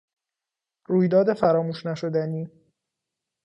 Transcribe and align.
رویداد 0.87 1.33
فراموش 1.33 1.85
نشدنی 1.85 2.49